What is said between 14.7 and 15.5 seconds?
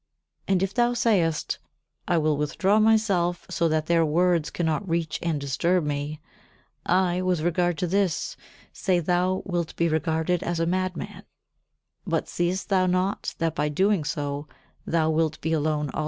thou wilt